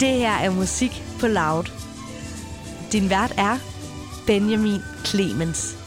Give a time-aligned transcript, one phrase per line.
[0.00, 1.70] Det her er musik på Loud.
[2.92, 3.58] Din vært er
[4.26, 5.83] Benjamin Clemens.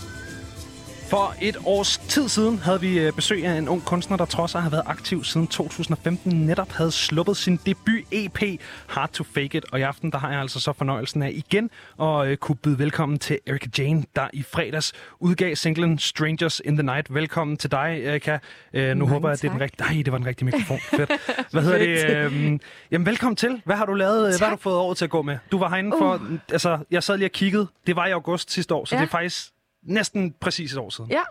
[1.10, 4.56] For et års tid siden havde vi øh, besøg af en ung kunstner, der trods
[4.56, 9.66] at have været aktiv siden 2015, netop havde sluppet sin debut-EP Hard to Fake It.
[9.72, 11.70] Og i aften der har jeg altså så fornøjelsen af igen
[12.02, 16.76] at øh, kunne byde velkommen til Erika Jane, der i fredags udgav singlen Strangers in
[16.78, 17.14] the Night.
[17.14, 18.38] Velkommen til dig, Erika.
[18.74, 19.64] Øh, nu Mange håber jeg, at det er den tak.
[19.64, 19.94] rigtige...
[19.94, 20.80] Nej, det var den rigtige mikrofon.
[20.98, 21.12] Fedt.
[21.52, 22.16] Hvad hedder det?
[22.16, 22.60] Øh,
[22.92, 23.62] jamen, velkommen til.
[23.66, 24.38] Hvad har du lavet?
[24.38, 25.38] Hvad har du fået året til at gå med?
[25.52, 26.22] Du var herinde for...
[26.52, 27.68] Altså, jeg sad lige og kiggede.
[27.88, 29.02] Det var i august sidste år, så Ja.
[29.02, 29.48] det er faktisk
[29.84, 31.12] næsten præcis et år siden.
[31.12, 31.24] Ja.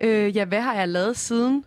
[0.00, 1.64] Øh, ja, hvad har jeg lavet siden?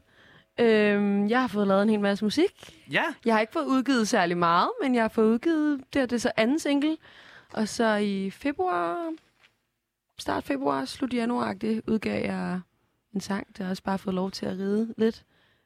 [0.59, 2.73] Øh, jeg har fået lavet en hel masse musik.
[2.91, 3.03] Ja.
[3.25, 6.21] Jeg har ikke fået udgivet særlig meget, men jeg har fået udgivet, det, er- det
[6.21, 6.97] så anden single.
[7.53, 9.13] Og så i februar,
[10.19, 11.53] start februar, slut januar
[11.87, 12.59] udgav jeg
[13.15, 15.23] en sang, der har også bare fået lov til at ride lidt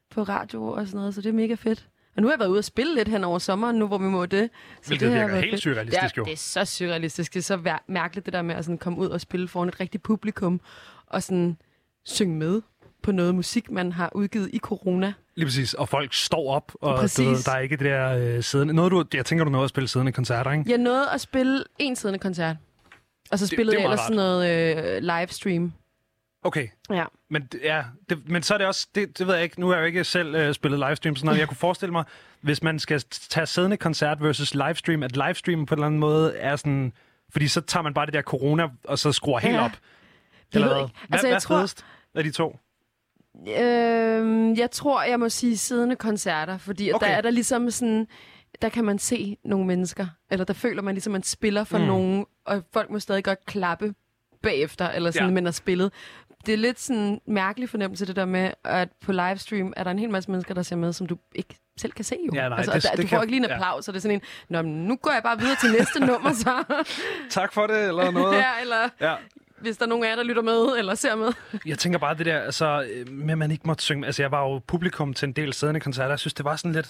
[0.10, 1.88] på radio og sådan noget, så det er mega fedt.
[2.16, 4.06] Og nu har jeg været ude og spille lidt hen over sommeren, nu hvor vi
[4.06, 4.50] må det.
[4.82, 6.24] Så Hvilket det virker helt surrealistisk, ja, jo.
[6.24, 7.34] det er så surrealistisk.
[7.34, 9.68] Det er så vær- mærkeligt, det der med at sådan komme ud og spille foran
[9.70, 10.62] et rigtigt publikum,
[11.08, 11.58] og sådan
[12.06, 12.62] synge med
[13.04, 15.14] på noget musik, man har udgivet i corona.
[15.36, 15.74] Lige præcis.
[15.74, 17.26] Og folk står op, og Præcis.
[17.26, 18.74] du ved, der er ikke det der øh, siddende.
[18.74, 20.64] Noget, du, jeg tænker, du nåede at spille siddende koncerter, ikke?
[20.72, 22.56] Jeg nåede at spille en siddende koncert.
[23.32, 25.74] Og så Det- spillede det er jeg ellers sådan noget øh, livestream.
[26.44, 26.68] Okay.
[26.90, 27.06] Ja.
[27.30, 29.74] Men, ja, det, men så er det også, det, det ved jeg ikke, nu har
[29.74, 31.40] jeg jo ikke selv øh, spillet livestream, sådan noget.
[31.40, 32.04] Jeg kunne forestille mig,
[32.42, 36.38] hvis man skal tage siddende koncert versus livestream, at livestream på en eller anden måde
[36.38, 36.94] er sådan,
[37.30, 39.64] fordi så tager man bare det der corona, og så skruer helt Ja.
[39.66, 39.72] op.
[39.72, 39.80] Jeg
[40.54, 40.84] Eller ved hvad?
[40.86, 40.96] ikke.
[41.00, 42.58] Hvad, Altså, hvad jeg er tror- fedest af de to?
[43.48, 47.08] Øh, jeg tror, jeg må sige siddende koncerter, fordi okay.
[47.08, 48.08] Der er der ligesom sådan,
[48.62, 51.84] der kan man se nogle mennesker, eller der føler man ligesom, man spiller for Mm.
[51.84, 51.88] mm.
[51.88, 53.94] nogen, og folk må stadig godt klappe
[54.44, 55.34] bagefter, eller sådan, ja.
[55.34, 55.92] men har spillet.
[56.46, 59.92] Det er lidt sådan en mærkelig fornemmelse, det der med, at på livestream er der
[59.92, 62.32] en hel masse mennesker, der ser med, som du ikke selv kan se jo.
[62.36, 63.54] Ja, nej, altså, det- og der, det du kan- får ikke lige en ja.
[63.56, 66.00] applaus, så det er sådan en, Nå, men nu går jeg bare videre til næste
[66.12, 66.64] nummer så.
[67.30, 68.38] Tak for det, eller noget.
[68.38, 69.16] ja, eller ja.
[69.62, 71.34] hvis der er nogen af jer, der lytter med, eller ser med.
[71.66, 74.06] Jeg tænker bare det der, altså, øh, med at man ikke måtte synge.
[74.06, 76.10] Altså, jeg var jo publikum til en del siddende koncerter.
[76.10, 76.88] Jeg synes, det var sådan lidt,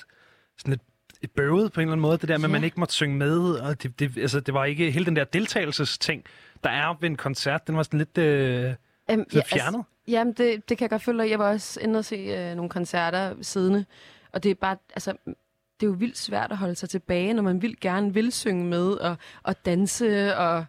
[0.58, 0.82] sådan lidt
[1.22, 2.54] et bøvet på en eller anden måde, det der med, at Ja.
[2.54, 3.40] man ikke måtte synge med.
[3.40, 6.24] Og det, det, altså, det var ikke hele den der deltagelsesting,
[6.64, 7.68] der er ved en koncert.
[7.68, 8.74] Den var sådan lidt, øh,
[9.12, 9.84] Øhm, lidt fjernet.
[10.08, 11.30] Jamen, det, det kan jeg godt følge.
[11.30, 13.86] Jeg var også inde og se øh, nogle koncerter siddende,
[14.32, 15.14] og det er bare, altså,
[15.80, 18.66] det er jo vildt svært at holde sig tilbage, når man vil gerne vil synge
[18.66, 20.66] med, og, og danse, og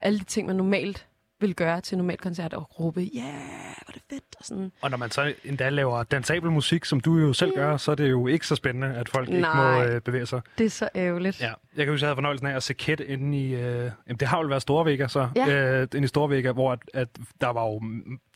[0.00, 1.06] alle de ting, man normalt
[1.40, 4.72] vil gøre til normal koncert, og råbe, ja, yeah, hvor er det fedt, og sådan.
[4.80, 7.94] Og når man så endda laver dansabel musik, som du jo selv gør, så er
[7.94, 9.86] det jo ikke så spændende, at folk ikke må Nej.
[9.86, 10.40] øh, bevæge sig.
[10.58, 11.40] Det er så ærgerligt.
[11.40, 11.52] Ja.
[11.76, 13.54] Jeg kan huske, jeg havde fornøjelsen af at se Kæt inde i...
[13.54, 13.60] Øh,
[14.06, 15.28] jamen, det har vel været Storvega, så.
[15.36, 15.48] Ja.
[15.80, 17.08] Øh, inde i Storvega, hvor at, at
[17.40, 17.82] der var jo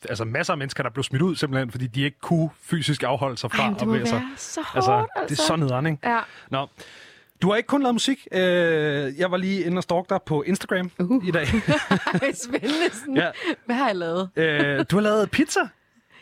[0.08, 3.36] altså, masser af mennesker, der blev smidt ud, simpelthen, fordi de ikke kunne fysisk afholde
[3.36, 4.22] sig fra Ej, at bevæge sig.
[4.36, 5.34] så hårdt, Altså, altså.
[5.34, 6.08] det er så nederen, ikke?
[6.08, 6.20] Ja.
[6.50, 6.66] Nå.
[7.42, 8.28] Du har ikke kun lavet musik.
[8.32, 8.40] Øh,
[9.18, 11.28] jeg var lige inde og stalke dig på Instagram Uh.
[11.28, 11.46] i dag.
[12.44, 12.90] Spændende.
[12.92, 13.16] Sådan.
[13.16, 13.30] ja.
[13.66, 14.30] Hvad har jeg lavet?
[14.36, 15.60] øh, du har lavet pizza.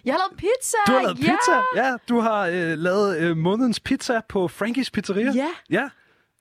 [0.05, 0.77] Jeg har lavet pizza!
[0.87, 1.25] Du har lavet ja!
[1.25, 1.85] pizza.
[1.87, 5.33] Ja, du har øh, lavet øh, månedens pizza på Frankies Pizzeria.
[5.35, 5.89] Ja, Ja.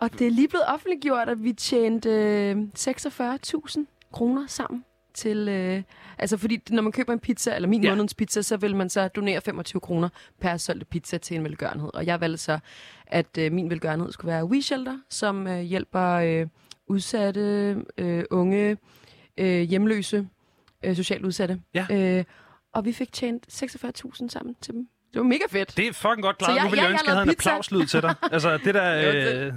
[0.02, 4.84] Og det er lige blevet offentliggjort, at vi tjente øh, 46.000 kroner sammen
[5.18, 5.48] til...
[5.50, 5.84] Øh,
[6.18, 7.90] altså fordi når man køber en pizza, eller min Ja.
[7.90, 10.10] månedens pizza, så vil man så donere 25 kroner
[10.42, 11.90] per solgte pizza til en velgørenhed.
[11.94, 12.60] Og jeg valgte så,
[13.08, 16.48] at øh, min velgørenhed skulle være We Shelter, som øh, hjælper øh,
[16.88, 18.78] udsatte, øh, unge,
[19.38, 20.28] øh, hjemløse,
[20.86, 21.60] øh, socialt udsatte.
[21.74, 21.86] Ja.
[21.92, 22.24] Øh,
[22.74, 24.88] og vi fik tjent 46.000 sammen til dem.
[25.14, 25.78] Det var mega fedt.
[25.78, 26.56] Det er fucking godt klaret.
[26.56, 28.16] Jeg- nu vil jeg jeg ønske, har jeg havde en applauslyd til dig.
[28.32, 28.96] Altså, det der...
[29.48, 29.54] Øh...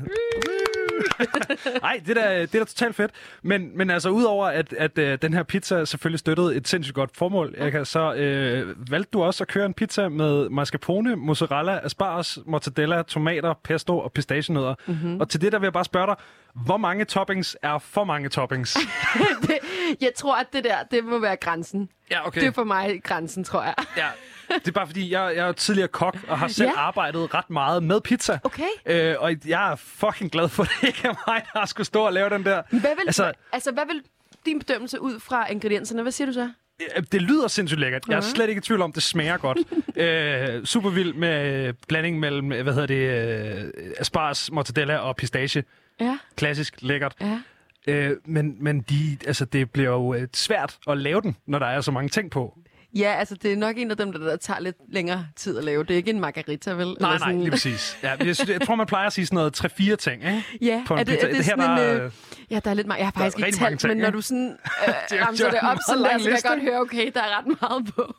[1.82, 3.10] Ej, det der, det er da totalt fedt.
[3.42, 7.16] Men, men altså, udover at, at øh, den her pizza selvfølgelig støttede et sindssygt godt
[7.16, 12.38] formål, kan, så øh, valgte du også at køre en pizza med mascarpone, mozzarella, asparges,
[12.46, 14.74] mortadella, tomater, pesto og pistachienødder.
[14.86, 14.96] Mhm.
[15.00, 15.20] Mm-hmm.
[15.20, 16.16] Og til det der vil jeg bare spørge dig,
[16.54, 18.78] hvor mange toppings er for mange toppings?
[19.42, 19.58] det,
[20.00, 21.88] jeg tror, at det der, det må være grænsen.
[22.10, 22.40] ja, okay.
[22.40, 23.74] Det er for mig grænsen, tror jeg.
[23.96, 24.06] Ja.
[24.54, 26.80] Det er bare fordi, jeg, jeg er tidligere kok og har selv Ja.
[26.80, 28.38] arbejdet ret meget med pizza.
[28.44, 28.62] Okay.
[28.86, 31.86] Øh, og jeg er fucking glad for, at det ikke er mig, der har skulle
[31.86, 32.62] stå og lave den der.
[32.70, 34.02] Hvad vil, Altså- altså, hvad vil
[34.46, 36.02] din bedømmelse ud fra ingredienserne?
[36.02, 36.50] Hvad siger du så?
[36.96, 38.02] Øh, Det lyder sindssygt lækkert.
[38.08, 39.58] Jeg er slet ikke i tvivl om, det smager godt.
[39.96, 45.64] øh, super vild med blanding mellem, hvad hedder det, øh, asparges, mortadella og pistache.
[46.00, 47.14] Ja, Klassisk, lækkert.
[47.20, 47.40] ja.
[47.86, 51.66] Øh, men men de, altså, det bliver jo øh, svært at lave den, når der
[51.66, 52.58] er så mange ting på.
[52.94, 55.64] Ja, altså det er nok en af dem, der, der tager lidt længere tid at
[55.64, 55.82] lave.
[55.84, 56.86] Det er ikke en margarita, vel?
[56.86, 57.98] Nej, Eller nej, sådan- lige præcis.
[58.02, 60.44] Ja, jeg, synes, jeg tror, man plejer at sige sådan noget 3-4 ting, ikke?
[60.60, 61.98] Ja, På en er det, er det, Det her, sådan der en...
[62.00, 62.10] er- Øh,
[62.50, 62.98] ja, der er lidt meget.
[62.98, 64.50] Jeg har faktisk ikke talt, ting, men når du sådan
[64.88, 67.10] øh, er- ramser det op, meget sådan lang der, så kan jeg godt høre, okay,
[67.14, 68.14] der er ret meget på.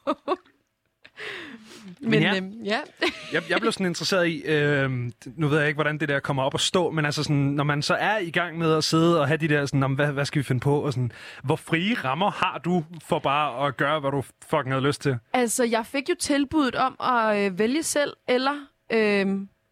[2.04, 2.36] Men, ja.
[2.36, 2.80] øhm, ja.
[3.34, 4.90] Jeg, jeg blev sådan interesseret i, øh,
[5.36, 7.64] nu ved jeg ikke, hvordan det der kommer op og stå, men altså sådan, når
[7.64, 10.12] man så er i gang med at sidde og have de der sådan, om, hvad,
[10.12, 11.12] hvad skal vi finde på, og sådan,
[11.44, 15.18] hvor frie rammer har du for bare at gøre, hvad du fucking havde lyst til?
[15.34, 18.56] Altså, jeg fik jo tilbuddet om at øh, vælge selv, eller
[18.92, 19.28] øh,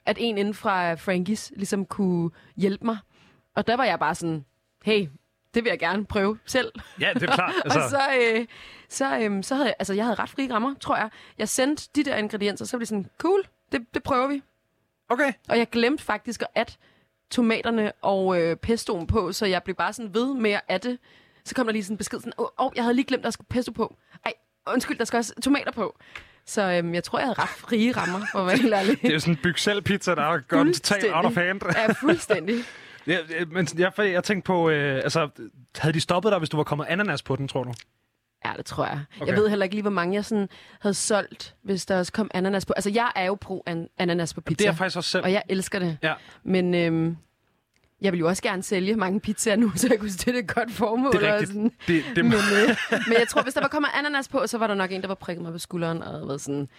[0.05, 2.97] at en inden fra Frankies ligesom kunne hjælpe mig.
[3.55, 4.45] Og der var jeg bare sådan,
[4.85, 5.07] hey,
[5.53, 6.71] det vil jeg gerne prøve selv.
[7.01, 7.53] Ja, det er klart.
[7.65, 7.79] Altså.
[7.79, 8.45] Og så, øh,
[8.89, 11.09] så, øh, så havde jeg, altså, jeg havde ret frie rammer, tror jeg.
[11.37, 14.41] Jeg sendte de der ingredienser, så var det sådan, cool, det, det prøver vi.
[15.09, 15.33] okay.
[15.49, 16.77] Og jeg glemte faktisk at
[17.31, 20.97] tomaterne og øh, pestoen på, så jeg blev bare sådan ved med at adde.
[21.45, 23.23] Så kom der lige sådan en besked sådan, åh, oh, jeg havde lige glemt, at
[23.23, 23.95] der skulle pesto på.
[24.25, 24.33] Ej,
[24.67, 25.99] undskyld, der skal også tomater på.
[26.45, 29.01] Så øhm, jeg tror, jeg havde ret frie rammer, for at være helt ærlig.
[29.01, 31.61] Det er jo sådan en byg selv pizza, der er gået totalt out of hand.
[31.75, 32.55] Ja, fuldstændig.
[33.07, 33.17] Ja,
[33.51, 35.29] men jeg, jeg tænkte på, øh, altså,
[35.77, 37.73] havde de stoppet dig, hvis du var kommet ananas på den, tror du?
[38.45, 38.99] Ja, det tror jeg.
[39.21, 39.27] Okay.
[39.31, 40.49] Jeg ved heller ikke lige, hvor mange jeg sådan
[40.81, 42.73] havde solgt, hvis der også kom ananas på.
[42.73, 45.23] Altså, jeg er jo pro an- ananas på pizza, Det er jeg faktisk også selv.
[45.23, 45.97] og jeg elsker det.
[46.03, 46.13] Ja,
[46.43, 47.17] Men øhm,
[48.01, 50.71] jeg vil jo også gerne sælge mange pizzaer nu, så jeg kunne støtte et godt
[50.71, 51.11] formål.
[51.13, 51.49] det er og rigtigt.
[51.49, 51.71] Sådan.
[51.87, 52.75] Det, det, Men, øh,
[53.07, 55.07] men jeg tror, hvis der var kommet ananas på, så var der nok en, der
[55.07, 56.69] var prikket mig på skulderen og været sådan,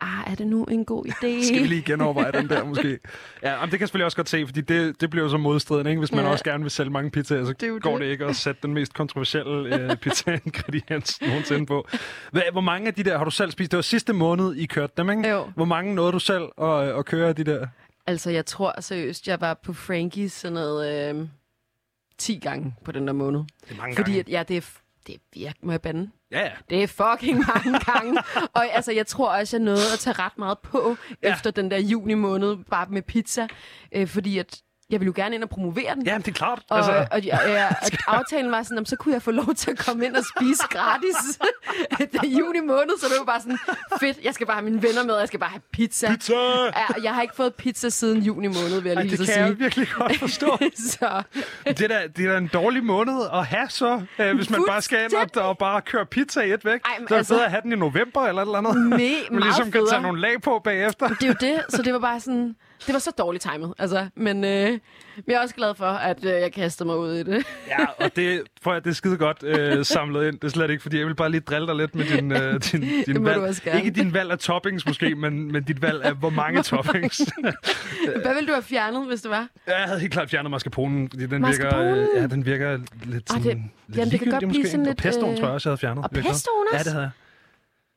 [0.00, 1.42] ah, er det nu en god idé?
[1.46, 2.98] skal vi lige genoverveje den der, måske.
[3.42, 5.36] Ja, men det kan jeg selvfølgelig også godt se, fordi det, det bliver jo så
[5.36, 5.98] modstridende, ikke?
[5.98, 6.30] Hvis man Ja.
[6.30, 8.00] også gerne vil sælge mange pizzaer, så Det går det.
[8.00, 11.86] det ikke at sætte den mest kontroversielle øh, pizza-ingrediens nogensinde på.
[12.32, 13.70] Hvad, hvor mange af de der har du selv spist?
[13.70, 15.28] Det var sidste måned, I kørte dem, ikke?
[15.30, 15.50] Jo.
[15.54, 17.66] Hvor mange nåede du selv at, at køre af de der?
[18.06, 21.28] Altså, jeg tror seriøst, jeg var på Frankies sådan noget øh,
[22.18, 23.40] 10 gange på den der måned.
[23.40, 24.20] Det er mange Fordi gange.
[24.20, 24.60] at, ja, det er,
[25.06, 26.10] det er virkelig, må jeg bande?
[26.30, 26.50] Ja, ja.
[26.70, 28.18] Det er fucking mange gange.
[28.54, 31.28] og altså, jeg tror også, jeg nåede at tage ret meget på Ja.
[31.28, 31.34] ja.
[31.34, 33.46] efter den der juni måned, bare med pizza.
[33.92, 36.06] Øh, fordi at jeg ville jo gerne ind og promovere den.
[36.06, 36.62] Ja, det er klart.
[36.70, 37.66] Og, altså, altså, og, ja,
[38.08, 40.24] og aftalen var sådan, om så kunne jeg få lov til at komme ind og
[40.36, 41.38] spise gratis
[42.12, 43.58] det er juni måned, så det var bare sådan,
[44.00, 46.08] fedt, jeg skal bare have mine venner med, og jeg skal bare have pizza.
[46.10, 46.34] pizza!
[46.34, 49.18] Ja, og jeg har ikke fået pizza siden juni måned, vil jeg Ej, lige det
[49.18, 49.44] så kan sige.
[49.46, 50.58] jeg virkelig godt forstå.
[50.76, 51.22] så
[51.66, 54.64] det, er da, det er da en dårlig måned at have så, øh, hvis man
[54.68, 56.80] bare skal ind og, og bare køre pizza i et væk.
[56.84, 58.58] Ej, men så er det altså- bedre at have den i november eller et eller
[58.58, 58.76] andet.
[58.76, 58.96] me,
[59.30, 61.08] Man ligesom kan tage nogle lag på bagefter.
[61.08, 62.56] Det er jo det, så det var bare sådan...
[62.86, 64.08] Det var så dårligt timet, altså.
[64.14, 64.50] Men, øh,
[65.26, 67.46] jeg er også glad for, at øh, jeg kastede mig ud i det.
[67.78, 70.34] Ja, og det, prøv at, det er skide godt øh, samlet ind.
[70.34, 72.60] Det er slet ikke, fordi jeg vil bare lige drille dig lidt med din, øh,
[72.60, 73.74] din, din Det valg.
[73.76, 77.18] Ikke din valg af toppings måske, men, men dit valg af hvor mange toppings.
[78.22, 79.48] Hvad ville du have fjernet, hvis det var?
[79.66, 83.42] jeg havde helt klart fjernet mascarponen, fordi den virker, øh, ja, den virker lidt, sådan,
[83.44, 85.68] det- lidt jamen, det kan godt blive sådan Og lidt, pestoen øh, tror jeg også,
[85.68, 86.04] jeg havde fjernet.
[86.04, 86.84] og pestoen Ja, også?
[86.84, 87.10] det havde jeg.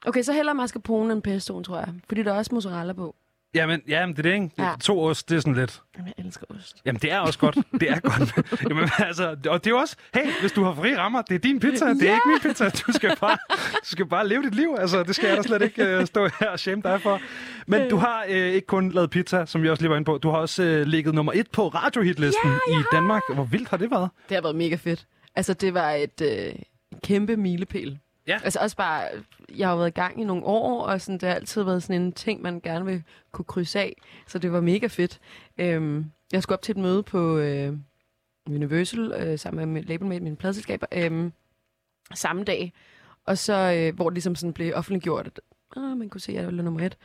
[0.05, 1.87] Okay, så hellere mascarpone end pestoen, tror jeg.
[2.07, 3.15] Fordi der er også mozzarella på.
[3.55, 4.49] Jamen, ja, men det er det, ikke?
[4.59, 4.73] Ja.
[4.81, 5.81] To ost, det er sådan lidt...
[5.97, 6.75] Jamen, jeg elsker ost.
[6.85, 7.55] Jamen, det er også godt.
[7.79, 8.33] Det er godt.
[8.69, 11.39] Jamen, altså, og det er jo også, hey, hvis du har fri rammer, det er
[11.39, 12.13] din pizza, det er Ja.
[12.13, 12.69] ikke min pizza.
[12.69, 13.37] Du skal bare,
[13.81, 14.75] du skal bare leve dit liv.
[14.79, 17.21] Altså, det skal jeg da slet ikke uh, stå her og shame dig for.
[17.67, 20.17] Men du har uh, ikke kun lavet pizza, som vi også lige var inde på.
[20.17, 23.21] Du har også uh, ligget nummer et på radiohitlisten i Danmark.
[23.33, 24.09] Hvor vildt har det været?
[24.29, 25.05] Det har været mega fedt.
[25.35, 26.53] Altså, det var et øh,
[27.03, 27.97] kæmpe milepæl.
[28.29, 28.39] Ja.
[28.43, 29.07] Altså også bare,
[29.55, 31.83] jeg har jo været i gang i nogle år, og sådan, det har altid været
[31.83, 34.01] sådan en ting, man gerne vil kunne krydse af.
[34.27, 35.19] Så det var mega fedt.
[35.57, 37.73] Øhm, jeg skulle op til et møde på øh,
[38.49, 41.31] Universal, øh, sammen med labelmate, mine pladselskaber, øh,
[42.13, 42.73] samme dag.
[43.25, 45.39] Og så, øh, hvor det ligesom sådan blev offentliggjort, at
[45.77, 46.97] øh, man kunne se, at jeg var nummer et.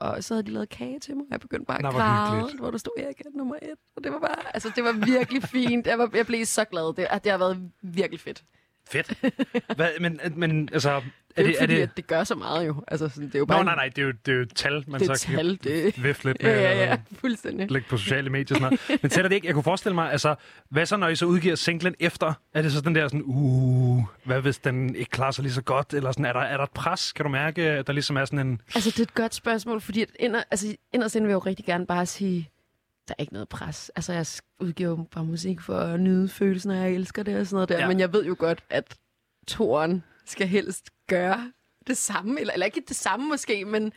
[0.00, 2.56] Og så havde de lavet kage til mig, og jeg begyndte bare Nå, at græde,
[2.58, 3.78] hvor der stod, Erik er nummer et.
[3.96, 5.86] Og det var bare, altså det var virkelig fint.
[5.86, 6.96] Jeg, var, jeg blev så glad.
[6.96, 8.44] Det, at det har været virkelig fedt.
[8.90, 9.14] Fedt.
[9.76, 11.52] Hvad, men, men altså, er Det er, det...
[11.52, 12.84] jo Er fordi, det at det gør så meget jo.
[12.88, 14.44] Altså, sådan, det er jo bare Nå, nej, nej, det er jo, det er jo
[14.54, 15.58] tal, man det er så tal.
[15.64, 16.50] Det, kan vifte lidt med.
[16.50, 17.70] ja, ja, ja, fuldstændig.
[17.70, 19.02] lægge på sociale medier og sådan noget.
[19.02, 19.46] Men tæller det ikke?
[19.46, 20.34] Jeg kunne forestille mig, altså,
[20.70, 22.32] hvad så, når I så udgiver singlen efter?
[22.54, 25.62] Er det så den der sådan, uh, hvad hvis den ikke klarer sig lige så
[25.62, 25.94] godt?
[25.94, 27.12] Eller sådan, er der, er der et pres?
[27.12, 28.60] Kan du mærke, at der ligesom er sådan en...
[28.74, 31.38] Altså, det er et godt spørgsmål, fordi at inder, altså, inderst inde vil jeg jo
[31.38, 32.50] rigtig gerne bare sige,
[33.08, 33.90] der er ikke noget pres.
[33.96, 34.26] Altså, jeg
[34.60, 37.68] udgiver jo bare musik for at nyde følelsen, og jeg elsker det og sådan noget
[37.68, 37.74] der.
[37.74, 37.80] Ja.
[37.82, 37.88] Ja.
[37.88, 38.96] Men jeg ved jo godt, at
[39.46, 41.52] toren skal helst gøre
[41.86, 42.40] det samme.
[42.40, 43.92] Eller, eller ikke det samme måske, men,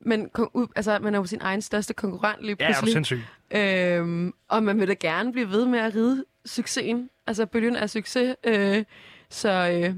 [0.00, 0.30] men
[0.76, 2.92] altså, man er jo sin egen største konkurrent lige Ja, pludselig.
[2.92, 3.20] sindssyg?
[3.50, 7.10] Øhm, og man vil da gerne blive ved med at ride succesen.
[7.26, 8.36] Altså, bølgen er succes.
[8.44, 8.84] Øh,
[9.30, 9.94] så øh,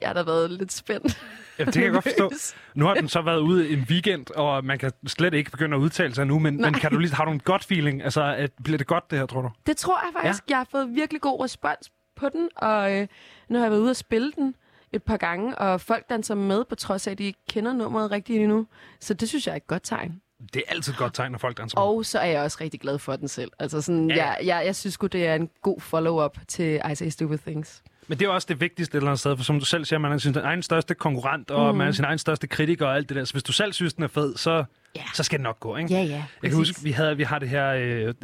[0.00, 1.18] jeg har da været lidt spændt.
[1.60, 2.30] Ja, det kan jeg godt forstå.
[2.74, 5.80] Nu har den så været ude en weekend, og man kan slet ikke begynde at
[5.80, 8.02] udtale sig nu, men, men kan du lige, har du en godt feeling?
[8.02, 9.50] Altså, at, bliver det godt, det her, tror du?
[9.66, 10.42] Det tror jeg faktisk.
[10.48, 10.52] Ja.
[10.52, 13.06] Jeg har fået virkelig god respons på den, og øh,
[13.48, 14.54] nu har jeg været ude og spille den
[14.92, 18.10] et par gange, og folk danser med, på trods af, at de ikke kender nummeret
[18.10, 18.66] rigtigt endnu.
[19.00, 20.20] Så det synes jeg er et godt tegn.
[20.54, 21.78] Det er altid et godt tegn, når folk danser.
[21.78, 23.50] Og så er jeg også rigtig glad for den selv.
[23.58, 26.94] Altså sådan, Ja, jeg, jeg, jeg synes sgu, det er en god follow-up til I
[26.94, 27.82] Say Stupid Things.
[28.10, 29.98] Men det er også det vigtigste et eller andet sted, for som du selv siger,
[29.98, 31.78] man er sin egen største konkurrent, og mm.
[31.78, 33.24] man er sin egen største kritiker og alt det der.
[33.24, 34.64] Så hvis du selv synes, den er fed, så,
[34.96, 35.02] Ja.
[35.14, 35.94] så skal det nok gå, ikke?
[35.94, 36.24] Ja, ja.
[36.42, 37.68] Jeg kan huske, vi, havde, vi har det her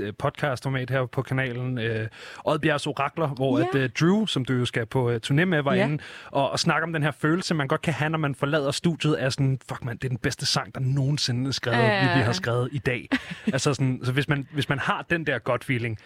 [0.00, 2.08] øh, podcast-format her på kanalen, øh,
[2.44, 3.64] Oddbjergs Orakler, hvor Ja.
[3.64, 5.84] at, øh, Drew, som du jo skal på øh, turné med, var Ja.
[5.84, 8.70] inde og, og snakke om den her følelse, man godt kan have, når man forlader
[8.70, 12.12] studiet, af sådan, fuck man, det er den bedste sang, der nogensinde er skrevet, Ja.
[12.12, 13.08] vi, vi har skrevet i dag.
[13.52, 15.98] altså sådan, så hvis man, hvis man har den der godt feeling,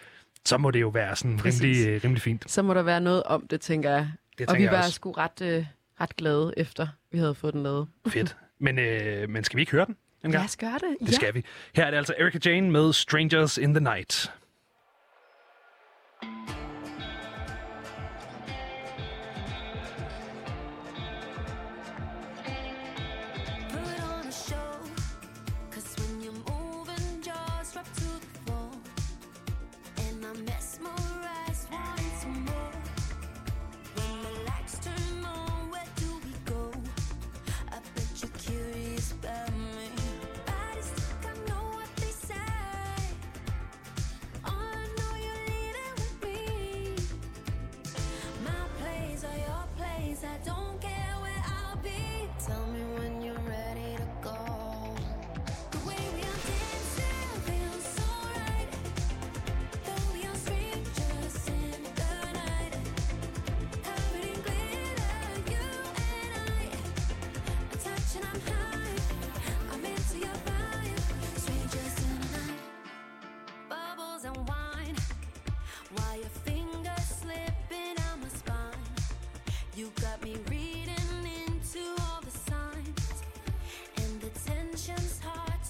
[0.45, 1.61] så må det jo være sådan Præcis.
[1.61, 2.51] rimelig, øh, rimelig fint.
[2.51, 4.11] Så må der være noget om det, tænker jeg.
[4.37, 4.91] Det og tænker vi jeg var også.
[4.91, 5.65] sgu ret, øh,
[6.01, 7.87] ret glade efter, vi havde fået den lavet.
[8.07, 8.37] Fedt.
[8.59, 10.41] Men, øh, men skal vi ikke høre den en gang?
[10.41, 11.07] Lad os gøre det.
[11.07, 11.45] Det skal vi.
[11.75, 14.31] Her er det altså Erika Jane med Strangers in the Night.
[16.21, 16.70] Put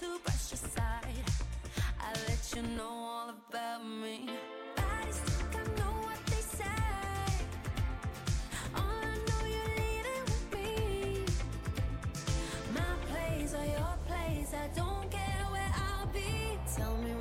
[0.01, 1.25] to brush aside.
[1.99, 4.29] I let you know all about me.
[4.75, 6.81] Bodies talk, I know what they say.
[8.75, 11.25] All I know, you're leading with me.
[12.73, 16.57] My place or your place, I don't care where I'll be.
[16.75, 17.13] Tell me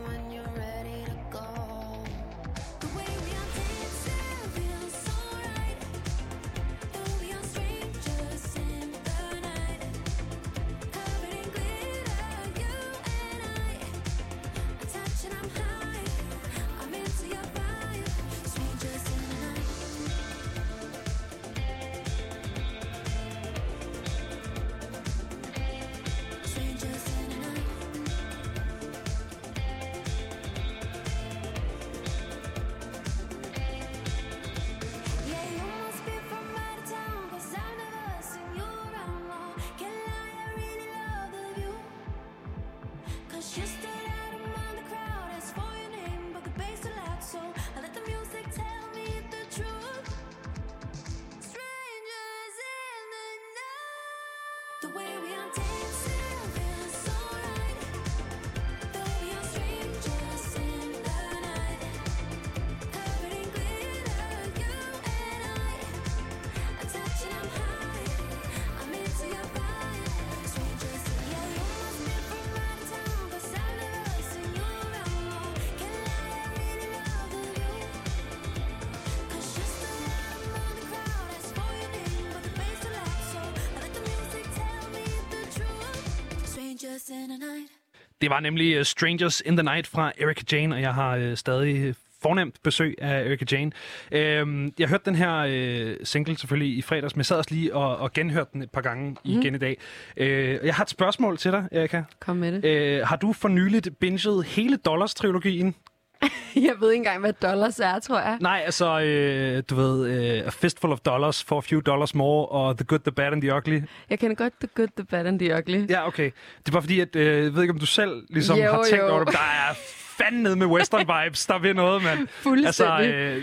[88.20, 91.34] Det var nemlig uh, Strangers in the Night fra Erika Jane, og jeg har uh,
[91.34, 93.72] stadig fornemt besøg af Erika Jane.
[94.12, 97.74] Øhm, jeg hørte den her øh, single selvfølgelig i fredags, men jeg sad også lige
[97.74, 99.16] og, og genhørte den et par gange mm.
[99.24, 99.76] igen i dag.
[100.16, 102.02] Øh, jeg har et spørgsmål til dig, Erika.
[102.20, 102.64] Kom med det.
[102.64, 105.74] Øh, har du for nyligt binget hele Dollars-trilogien?
[106.56, 108.38] Jeg ved ikke engang, hvad dollars er, tror jeg.
[108.40, 112.46] Nej, altså, øh, du ved, øh, A Fistful of Dollars for a Few Dollars More,
[112.46, 113.80] og The Good, The Bad and The Ugly.
[114.10, 115.90] Jeg kender godt The Good, The Bad and The Ugly.
[115.90, 116.30] Ja, okay.
[116.58, 118.82] Det er bare fordi, at øh, jeg ved ikke, om du selv ligesom Jo, har
[118.82, 119.08] tænkt jo.
[119.08, 119.32] over det.
[119.32, 119.74] Der er
[120.18, 122.28] fandme med western vibes, der vil noget, mand.
[122.42, 122.66] Fuldstændig.
[122.66, 123.42] Altså, øh,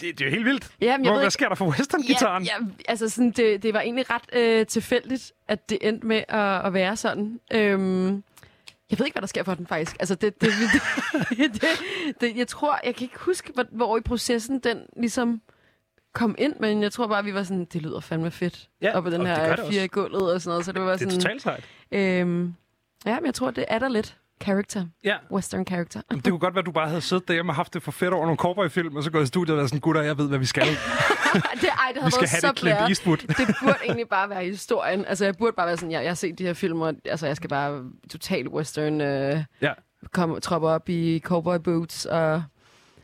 [0.00, 0.68] det, det er jo helt vildt.
[0.80, 2.42] Jamen, jeg Hvor, ved hvad sker der for western-gitaren?
[2.44, 6.22] Ja, ja, altså sådan, det, det var egentlig ret øh, tilfældigt, at det endte med
[6.28, 7.40] at, at være sådan.
[7.52, 8.22] Øhm,
[8.92, 9.96] jeg ved ikke, hvad der sker for den faktisk.
[10.00, 11.62] Altså, det, det, det, det,
[12.20, 15.40] det, jeg tror, jeg kan ikke huske, hvor, hvor i processen den ligesom
[16.14, 18.68] kom ind, men jeg tror bare, vi var sådan, det lyder fandme fedt.
[18.82, 20.82] Ja, og på den og det her det fire gulvet og sådan noget, så det
[20.82, 21.20] var Det er sådan...
[21.20, 21.64] totalt sejt.
[21.92, 22.54] Øhm,
[23.06, 24.86] ja, men jeg tror, det er der lidt character.
[25.04, 25.16] Ja.
[25.30, 26.00] Western character.
[26.10, 27.90] Jamen, det kunne godt være, at du bare havde siddet derhjemme og haft det for
[27.92, 30.28] fedt over nogle cowboy-film, og så gået i studiet og været sådan, gutter, jeg ved,
[30.28, 30.62] hvad vi skal.
[30.66, 30.74] det,
[31.68, 32.76] ej, det Vi skal så have det Clint.
[32.78, 33.16] Eastwood.
[33.46, 35.04] Det burde egentlig bare være historien.
[35.04, 37.26] Altså, jeg burde bare være sådan, ja, jeg har set de her film, og altså,
[37.26, 39.72] jeg skal bare total western øh, Ja,
[40.12, 42.42] komme, troppe op i cowboy boots og,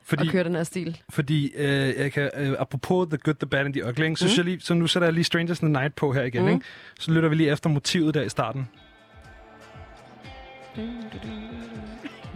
[0.04, 1.00] fordi, og køre den her stil.
[1.10, 1.68] fordi øh,
[1.98, 4.30] jeg kan, øh, apropos The Good, The Bad and The Ugly, så, Mm.
[4.30, 4.36] mm.
[4.36, 6.42] jeg lige, så nu sætter jeg lige Strangers in the Night på her igen.
[6.42, 6.48] Mm.
[6.48, 6.64] Ikke?
[7.00, 8.68] Så lytter vi lige efter motivet der i starten.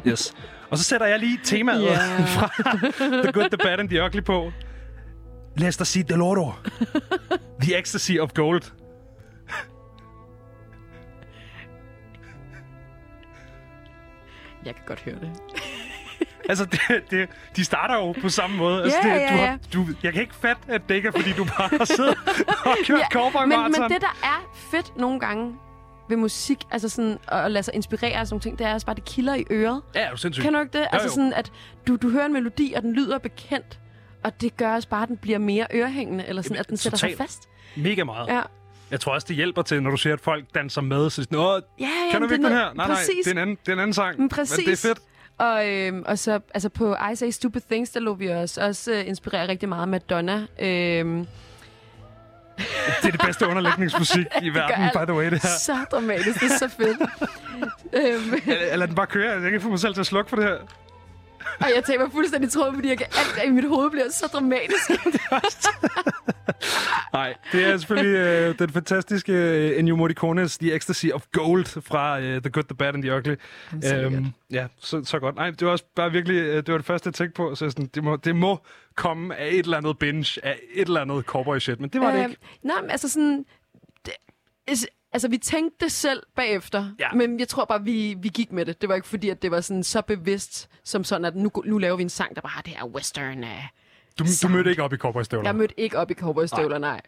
[0.07, 0.35] Yes.
[0.71, 1.97] Og så sætter jeg lige temaet Ja.
[2.37, 2.49] fra
[3.23, 4.53] The Good, The Bad and The Ugly på.
[5.57, 6.07] Lester C.
[6.09, 6.53] Deloro.
[7.63, 8.63] The Ecstasy of Gold.
[14.65, 15.31] Jeg kan godt høre det.
[16.49, 16.81] Altså, det,
[17.11, 18.83] det, de starter jo på samme måde.
[18.83, 19.47] Altså, Ja, det, ja, du ja.
[19.47, 22.17] har, du, jeg kan ikke fatte, at det ikke er, fordi du bare har siddet
[22.65, 25.55] og kørt ja, cowboy men, men det, der er fedt nogle gange
[26.12, 28.87] ved musik, altså sådan at lade sig inspirere af sådan nogle ting, det er også
[28.87, 29.83] bare, det kilder i øret.
[29.95, 30.45] Ja, er du sindssygt.
[30.45, 30.87] Kan du ikke det?
[30.92, 31.14] altså jo.
[31.14, 31.52] sådan, at
[31.87, 33.78] du, du hører en melodi, og den lyder bekendt,
[34.25, 36.76] og det gør også bare, at den bliver mere ørehængende, eller sådan, Jamen, at den
[36.76, 37.49] sætter sig fast.
[37.76, 38.28] Mega meget.
[38.28, 38.40] Ja.
[38.90, 41.11] Jeg tror også, det hjælper til, når du ser, at folk danser med.
[41.11, 41.45] Så sådan, Åh,
[41.81, 42.75] Ja, ja, kender vi det ikke er den her?
[42.75, 43.25] Nej, nej, præcis.
[43.25, 44.19] det er en anden, det er en anden sang.
[44.21, 44.59] Men præcis.
[44.59, 44.99] Men det er fedt.
[45.38, 48.92] Og, øhm, og så altså på I Say Stupid Things, der lå vi os også
[48.92, 50.47] øh, inspirere rigtig meget af Madonna.
[50.61, 51.26] Øhm,
[53.02, 55.49] Det er det bedste underlægningsmusik i verden, by the way, det her.
[55.59, 56.99] så dramatisk, det er så fedt.
[57.99, 58.35] øhm,
[58.73, 59.30] Eller den bare køre.
[59.30, 60.56] Jeg kan ikke få mig selv til at slukke for det her.
[61.61, 64.91] Og jeg taber fuldstændig tråd, fordi jeg kan, alt i mit hoved bliver så dramatisk.
[67.13, 72.21] Nej, det er selvfølgelig øh, den fantastiske øh, Ennio Morricone's The Ecstasy of Gold fra
[72.21, 73.35] øh, The Good, The Bad and The Ugly.
[73.73, 74.23] Lækkert.
[74.51, 75.37] ja, så, så godt.
[75.37, 77.55] Nej, det var også bare virkelig, øh, det var det første, jeg tænkte på.
[77.55, 78.61] Så sådan, det, må, det må
[78.97, 82.13] komme af et eller andet binge, af et eller andet cowboy shit, men det var
[82.13, 82.37] det ikke.
[82.63, 83.45] Nej, men altså sådan...
[84.07, 84.13] Det,
[85.12, 87.09] altså, vi tænkte det selv bagefter, Ja.
[87.14, 88.81] men jeg tror bare, vi, vi gik med det.
[88.81, 91.78] Det var ikke fordi, at det var sådan så bevidst, som sådan, at nu, nu
[91.78, 93.38] laver vi en sang, der bare har det her western.
[93.45, 93.49] Uh.
[94.19, 94.54] Du, du sound.
[94.54, 95.49] mødte ikke op i cowboystøvler.
[95.49, 97.00] Jeg mødte ikke op i cowboystøvler, nej.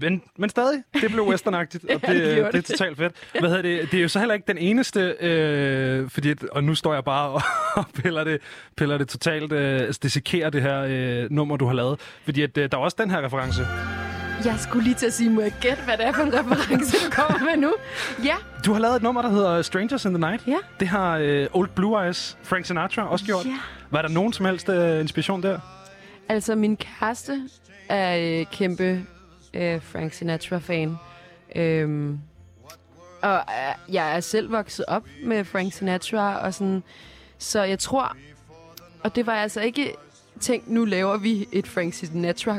[0.00, 3.12] Men, men stadig, det blev westernagtigt, og Ja, det, det det, det er totalt fedt.
[3.40, 3.90] Hvad hedder det?
[3.90, 7.28] Det er jo så heller ikke den eneste, øh, fordi, og nu står jeg bare
[7.30, 7.42] og,
[7.76, 8.40] og piller, det,
[8.76, 12.00] piller det totalt, øh, altså dissekerer det her øh, nummer, du har lavet.
[12.24, 13.62] Fordi at, øh, der er også den her reference.
[14.44, 17.06] Jeg skulle lige til at sige, må jeg gætte, hvad det er for en reference,
[17.06, 17.74] du kommer med nu?
[18.24, 18.34] Ja,
[18.64, 20.46] Du har lavet et nummer, der hedder Strangers in the Night.
[20.46, 20.56] Ja.
[20.80, 23.46] Det har øh, Old Blue Eyes, Frank Sinatra, også gjort.
[23.46, 23.58] Ja.
[23.90, 25.58] Var der nogen som helst øh, inspiration der?
[26.28, 27.40] altså min kæreste
[27.88, 29.04] er øh, kæmpe
[29.54, 30.96] øh, Frank Sinatra-fan.
[31.56, 32.18] Øhm,
[33.22, 36.82] og øh, jeg er selv vokset op med Frank Sinatra, og sådan,
[37.38, 38.16] så jeg tror,
[39.04, 39.94] og det var altså ikke
[40.40, 42.56] tænkt, nu laver vi et Frank Sinatra,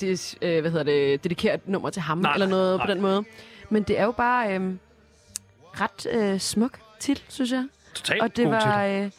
[0.00, 2.86] det, det, øh, hvad hedder det, dedikeret nummer til ham, Nej, eller noget nej.
[2.86, 3.24] på den måde.
[3.70, 4.74] Men det er jo bare øh,
[5.72, 7.66] ret øh, smuk titel, synes jeg.
[7.94, 9.10] Totalt Og det god var, øh,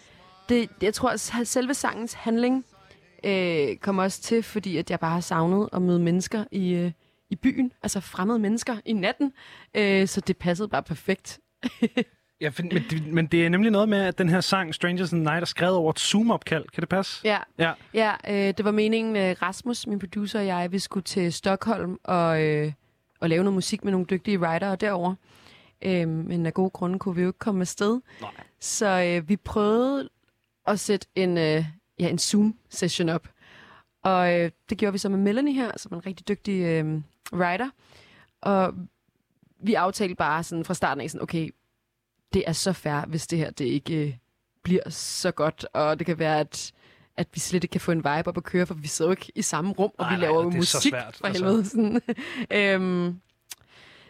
[0.50, 2.66] det, jeg tror, at selve sangens handling
[3.24, 6.92] øh, kom også til, fordi at jeg bare har savnet at møde mennesker i, øh,
[7.30, 9.34] i byen, altså fremmede mennesker i natten,
[9.74, 11.40] øh, så det passede bare perfekt.
[12.42, 15.18] Ja, men, det, men det er nemlig noget med, at den her sang, Strangers in
[15.18, 16.66] the Night, er skrevet over et Zoom-opkald.
[16.68, 17.22] Kan det passe?
[17.24, 17.74] Ja, Ja.
[17.94, 21.98] ja øh, det var meningen, øh, Rasmus, min producer og jeg, vi skulle til Stockholm
[22.04, 22.72] og, øh,
[23.20, 25.16] og lave noget musik med nogle dygtige writere derovre.
[25.82, 28.02] Øh, men af gode grunde kunne vi jo ikke komme afsted.
[28.22, 28.32] Nej.
[28.60, 30.10] Så øh, vi prøvede
[30.68, 31.66] at sætte en, øh,
[32.00, 33.28] ja, en Zoom-session op.
[34.04, 37.02] Og øh, det gjorde vi så med Melanie her, som er en rigtig dygtig øh,
[37.34, 37.70] writer.
[38.42, 38.74] Og
[39.64, 41.50] vi aftalte bare sådan fra starten af, sådan, okay,
[42.34, 44.14] det er så fair, hvis det her det ikke øh,
[44.64, 45.66] bliver så godt.
[45.74, 46.72] Og det kan være, at,
[47.18, 49.14] at vi slet ikke kan få en vibe op at køre, for vi sidder jo
[49.14, 51.16] ikke i samme rum, og Nej, vi nej, laver jo det er så musik svært,
[51.16, 51.44] for altså.
[51.44, 51.66] helvede.
[51.66, 52.02] Sådan.
[52.82, 53.20] øhm,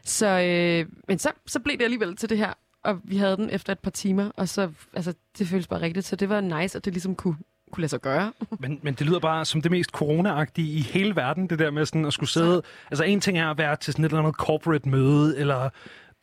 [0.04, 2.54] så, øh, men så, så blev det alligevel til det her,
[2.84, 6.06] og vi havde den efter et par timer, og så, altså, det føltes bare rigtigt,
[6.06, 7.36] så det var nice, at det ligesom kunne,
[7.72, 8.34] kunne lade sig gøre.
[8.60, 11.86] Men, men det lyder bare som det mest corona-agtige i hele verden, det der med
[11.86, 12.62] sådan at skulle sidde...
[12.92, 15.70] Altså en ting er at være til sådan et eller andet corporate møde, eller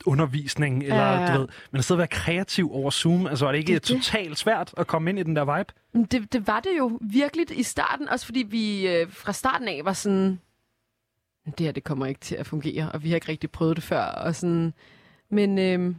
[0.07, 1.35] undervisning, eller Ja.
[1.35, 3.91] du ved, men at sidde og være kreativ over Zoom, altså er det ikke Det
[3.91, 4.05] er det.
[4.05, 5.73] totalt svært at komme ind i den der vibe?
[6.11, 9.81] Det, det var det jo virkelig i starten, også fordi vi øh, fra starten af
[9.85, 10.41] var sådan,
[11.59, 13.85] det her det kommer ikke til at fungere, og vi har ikke rigtig prøvet det
[13.85, 14.75] før, og sådan,
[15.31, 15.95] men øh,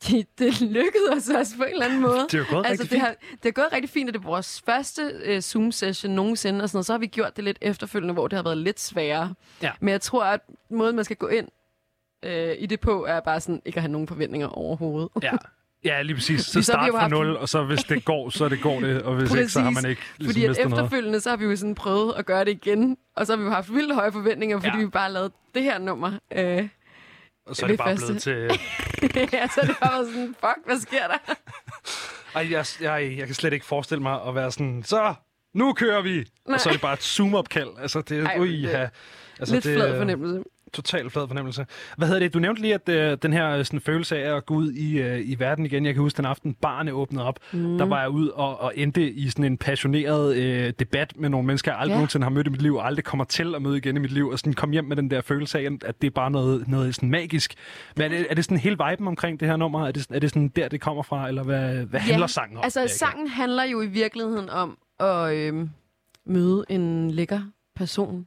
[0.08, 2.18] det, det lykkedes os også på en eller anden måde.
[2.30, 3.02] Det er jo gået altså, rigtig det, fint.
[3.02, 6.68] har, det har gået rigtig fint, og det er vores første øh, Zoom-session nogensinde, og
[6.68, 6.86] sådan noget.
[6.86, 9.34] så har vi gjort det lidt efterfølgende, hvor det har været lidt sværere.
[9.62, 9.70] Ja.
[9.80, 11.48] Men jeg tror, at måden, man skal gå ind
[12.22, 15.08] øh, i det på, er bare sådan, ikke at have nogen forventninger overhovedet.
[15.22, 15.32] Ja.
[15.84, 16.40] Ja, lige præcis.
[16.46, 19.14] Så start jo fra nul, og så hvis det går, så det går det, og
[19.14, 20.84] hvis ikke, så har man ikke ligesom fordi at mistet noget.
[20.84, 23.44] efterfølgende, så har vi jo sådan prøvet at gøre det igen, og så har vi
[23.44, 24.84] jo haft vildt høje forventninger, fordi Ja.
[24.84, 26.68] vi bare lavede det her nummer øh,
[27.46, 28.06] Og så er Ved det bare første.
[28.06, 29.30] blevet til...
[29.38, 31.34] ja, så det bare sådan, fuck, hvad sker der?
[32.36, 35.14] Ej, jeg, jeg, jeg kan slet ikke forestille mig at være sådan, så,
[35.54, 36.16] nu kører vi!
[36.16, 36.54] Nej.
[36.54, 37.68] Og så er det bare et zoom-opkald.
[37.80, 38.26] Altså, det er...
[38.26, 38.88] Ej, Ui, det- ja.
[39.38, 40.42] Altså, Lidt det, flad fornemmelse.
[40.72, 41.66] Total flad fornemmelse.
[41.96, 42.34] Hvad hedder det?
[42.34, 44.98] Du nævnte lige, at øh, den her øh, sådan, følelse af at gå ud i,
[44.98, 45.86] øh, i verden igen.
[45.86, 47.38] Jeg kan huske, den aften barne åbnede op.
[47.52, 47.78] Mm.
[47.78, 51.46] Der var jeg ud og, og endte i sådan en passioneret øh, debat med nogle
[51.46, 51.94] mennesker, jeg aldrig Ja.
[51.94, 51.98] ja.
[51.98, 54.10] nogensinde har mødt i mit liv, og aldrig kommer til at møde igen i mit
[54.12, 56.68] liv, og sådan kom hjem med den der følelse af, at det er bare noget,
[56.68, 57.54] noget sådan magisk.
[57.96, 59.86] Men er det, er det sådan hele viben omkring det her nummer?
[59.86, 62.64] Er det, er det sådan der, det kommer fra, eller hvad, hvad handler sangen om?
[62.64, 65.68] Altså, sangen handler jo i virkeligheden om at øh,
[66.26, 67.40] møde en lækker
[67.76, 68.26] person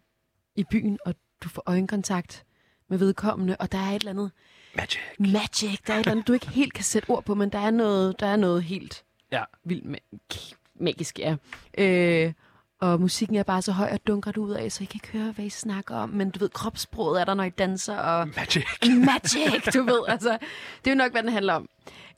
[0.55, 2.43] i byen, og du får øjenkontakt
[2.87, 4.31] med vedkommende, og der er et eller andet
[4.75, 4.99] Magic.
[5.19, 7.59] magic, der er et eller andet, du ikke helt kan sætte ord på, men der
[7.59, 9.43] er noget, der er noget helt Ja.
[9.63, 11.35] vildt ma- magisk, ja.
[11.77, 12.33] Øh,
[12.81, 15.17] og musikken er bare så høj og dunker det ud af, så I kan ikke
[15.17, 16.09] høre, hvad I snakker om.
[16.09, 18.65] Men du ved, kropssproget er der, når I danser, og Magic.
[19.05, 19.99] magic, du ved.
[20.07, 20.37] Altså,
[20.85, 21.69] det er jo nok, hvad den handler om.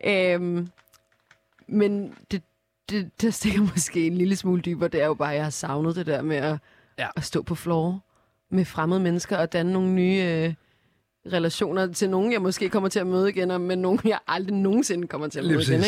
[0.06, 0.70] Øhm,
[1.68, 2.42] men det,
[2.90, 4.90] det, det stikker måske en lille smule dybere.
[4.90, 6.58] Det er jo bare, at jeg har savnet det der med at,
[7.00, 7.08] Ja.
[7.16, 8.00] at stå på floor
[8.52, 10.54] med fremmede mennesker og danne nogle nye øh,
[11.34, 14.56] relationer til nogen, jeg måske kommer til at møde igen, og med nogen, jeg aldrig
[14.56, 15.74] nogensinde kommer til at møde igen.
[15.74, 15.88] Ikke?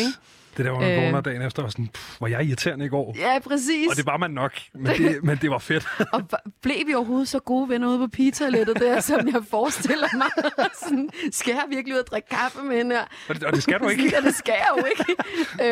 [0.56, 1.04] Det der, hvor man Øh.
[1.04, 3.16] vågner dagen efter og sådan, pff, var jeg irriterende i går?
[3.18, 3.88] Ja, præcis.
[3.90, 5.86] Og det var man nok, men det, men det var fedt.
[6.12, 6.22] Og
[6.62, 10.26] blev vi overhovedet så gode venner ude på pigetoilettet der, som jeg forestiller mig?
[10.82, 12.96] sådan, skal jeg virkelig ud og drikke kaffe med hende?
[13.28, 14.10] Og det, og det skal du ikke.
[14.14, 15.22] Ja, det skal jeg jo ikke.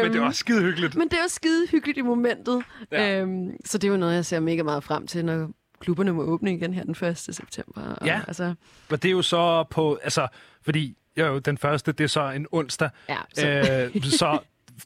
[0.03, 0.95] Men det var også skide hyggeligt.
[0.95, 2.63] Men det er jo skide hyggeligt i momentet.
[2.93, 3.21] Ja.
[3.21, 6.23] Øhm, så det er jo noget, jeg ser mega meget frem til, når klubberne må
[6.23, 7.19] åbne igen her den 1.
[7.19, 7.83] september.
[7.83, 8.21] Og, Ja.
[8.29, 8.55] Altså,
[8.91, 10.29] Og det er jo så på, altså,
[10.63, 12.91] fordi jo, den første, det er så en onsdag.
[13.09, 14.39] ja, så, Øh, så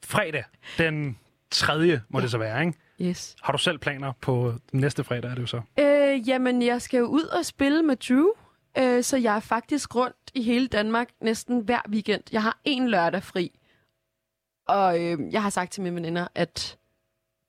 [0.02, 0.44] fredag,
[0.78, 1.18] den
[1.50, 2.22] tredje må Ja.
[2.22, 2.78] det så være, ikke?
[3.00, 3.36] yes.
[3.42, 5.60] Har du selv planer på næste fredag, er det jo så?
[5.80, 8.26] Øh, jamen, jeg skal jo ud og spille med Drew,
[8.78, 12.22] øh, så jeg er faktisk rundt i hele Danmark næsten hver weekend.
[12.32, 13.58] Jeg har en lørdag fri,
[14.68, 16.78] og øh, jeg har sagt til mine veninder, at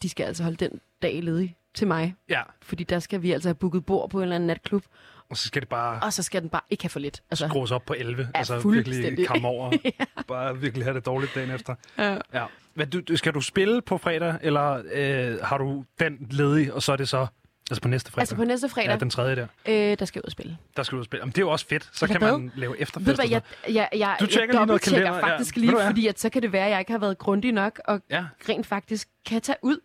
[0.02, 3.50] de skal altså holde den dag ledig til mig, Ja, fordi der skal vi altså
[3.50, 4.84] have booket bord på en eller anden natklub,
[5.30, 7.24] og så skal det bare og så skal den bare ikke have for lidt.
[7.32, 8.22] Altså, skrues op på 11.
[8.22, 9.72] Ja, altså virkelig komme over.
[10.28, 11.76] Bare virkelig have det dårligt dagen efter.
[11.98, 12.18] ja.
[12.34, 12.46] Ja.
[12.76, 16.92] Men du, skal du spille på fredag, eller øh, har du den ledig, og så
[16.92, 17.28] er det så
[17.72, 18.22] altså på næste fredag?
[18.22, 19.48] Altså på næste fredag, Ja, den tredje der.
[19.66, 20.58] øh, der skal jeg ud og spille.
[20.78, 21.22] Der skal du ud og spille.
[21.22, 21.90] Jamen, det er jo også fedt.
[21.94, 22.32] Så kan hvad?
[22.32, 23.08] man lave efterfest.
[23.08, 23.42] Ved du hvad, jeg,
[23.76, 25.28] jeg, jeg, Du tjekker jeg lige noget kalender, ja.
[25.34, 25.86] faktisk Ved lige, hvad?
[25.86, 28.26] fordi at så kan det være, at jeg ikke har været grundig nok, og Ja.
[28.50, 29.78] rent faktisk kan tage ud.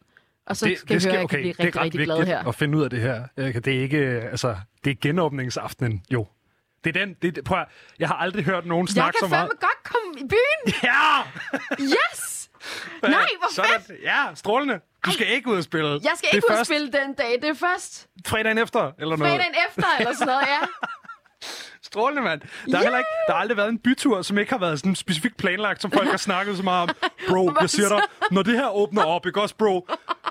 [0.47, 2.27] Og så det, skal jeg høre, at jeg kan blive det er rigtig, rigtig glad
[2.27, 2.49] her.
[2.49, 3.23] at finde ud af det her.
[3.37, 3.99] Det er ikke,
[4.31, 6.27] altså, det er genåbningsaftenen, jo.
[6.85, 7.67] Det er den, det, er- prøv at,
[7.99, 9.41] jeg har aldrig hørt nogen Jeg snakke kan så meget.
[9.41, 10.75] fandme godt komme i byen!
[10.91, 11.23] Ja!
[11.81, 12.51] Yes!
[13.03, 13.71] Nej, hvor Sådan.
[13.87, 13.99] fedt!
[14.03, 14.81] Ja, strålende.
[15.07, 15.89] Du skal ikke ud og spille.
[15.91, 17.33] Jeg skal det ikke ud og spille den dag.
[17.43, 19.33] Det er først fredagen efter, eller noget.
[19.33, 20.59] fredagen efter, eller sådan noget, ja.
[21.83, 22.41] Strålende, mand.
[22.41, 24.95] Der, er heller ikke, der har aldrig været en bytur, som ikke har været sådan
[24.95, 26.97] specifikt planlagt, som folk har snakket så meget om.
[27.29, 29.89] Bro, jeg siger dig, når det her åbner op, ikke også, bro,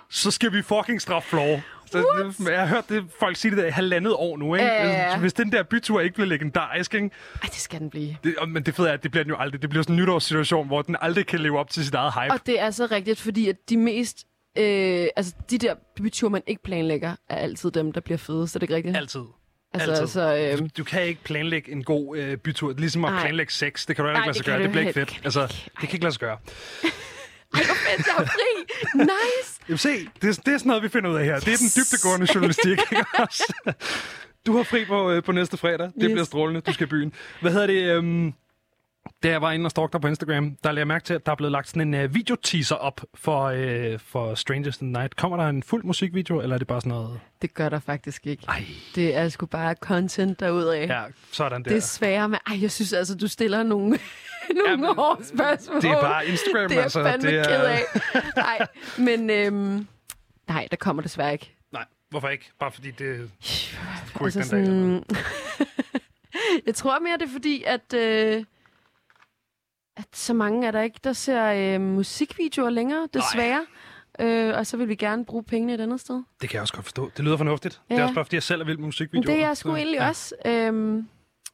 [0.09, 1.61] så skal vi fucking straffe floor.
[1.91, 1.97] Så,
[2.39, 5.07] det- jeg har hørt det, folk sige det der i halvandet år nu, ikke?
[5.13, 7.09] Så Hvis den der bytur ikke bliver legendarisk, ikke?
[7.43, 8.17] Ej, det skal den blive.
[8.23, 9.61] Det, men det fede er, at det bliver den jo aldrig.
[9.61, 12.33] Det bliver sådan en nytårssituation, hvor den aldrig kan leve op til sit eget hype.
[12.33, 14.23] Og det er så rigtigt, fordi at de mest...
[14.57, 18.47] Øh, altså, de der byture, man ikke planlægger, er altid dem, der bliver fede.
[18.47, 18.97] Så det er ikke rigtigt.
[18.97, 19.21] Altid.
[19.73, 20.07] altså, altid.
[20.07, 22.73] Så, øh, Du, du kan ikke planlægge en god øh, bytur.
[22.77, 23.21] Ligesom at Nej.
[23.21, 23.85] planlægge sex.
[23.85, 24.63] Det kan du heller ikke lade sig gøre.
[24.63, 25.21] Det bliver ikke fedt.
[25.23, 26.37] Altså, det kan ikke lade sig gøre.
[27.53, 28.65] ej, hvor fedt, jeg er fri!
[29.13, 29.54] Nice!
[29.69, 29.89] Jamen se,
[30.21, 31.39] det er, det er sådan noget, vi finder ud af her.
[31.39, 32.71] Det er den dybtegående journalistik.
[32.91, 33.53] ikke også?
[34.45, 35.79] du har fri på, øh, på næste fredag.
[35.87, 36.05] Det Yes.
[36.11, 36.61] bliver strålende.
[36.61, 37.13] Du skal i byen.
[37.41, 37.83] Hvad hedder det?
[37.95, 38.33] Øhm,
[39.23, 41.25] da jeg var inde og stalkede dig på Instagram, der lagde jeg mærke til, at
[41.25, 44.99] der er blevet lagt sådan en øh, videoteaser op for, øh, for Strangers in the
[45.01, 45.15] Night.
[45.15, 47.19] Kommer der en fuld musikvideo, eller er det bare sådan noget...
[47.41, 48.43] Det gør der faktisk ikke.
[48.47, 48.63] Ej,
[48.95, 50.87] Det er sgu bare content derudaf.
[50.89, 51.69] ja, sådan der.
[51.69, 52.37] Det er svære med...
[52.47, 53.99] Ej, jeg synes altså, du stiller nogle,
[54.55, 55.81] nogle Jamen, hårde spørgsmål.
[55.81, 57.03] det er bare Instagram, Det er altså.
[57.03, 57.43] fandme det er...
[57.43, 57.81] ked af.
[58.35, 59.29] Nej, men...
[59.29, 59.87] Øhm,
[60.47, 61.55] nej, der kommer desværre ikke.
[61.71, 62.51] Nej, hvorfor ikke?
[62.59, 63.31] Bare fordi det
[64.13, 65.03] kunne Altså ikke den dag.
[65.07, 65.25] sådan...
[66.67, 67.93] jeg tror mere, det er fordi, at...
[67.93, 68.43] Øh,
[69.97, 73.65] at så mange er der ikke, der ser øh, musikvideoer længere, desværre.
[74.19, 76.23] Øh, og så vil vi gerne bruge pengene et andet sted.
[76.41, 77.11] Det kan jeg også godt forstå.
[77.17, 77.81] Det lyder fornuftigt.
[77.89, 77.95] Ja.
[77.95, 79.35] Det er også bare, fordi jeg selv er vild med musikvideoer.
[79.35, 80.07] det er jeg sgu egentlig ja.
[80.07, 80.35] også.
[80.45, 81.07] Øhm,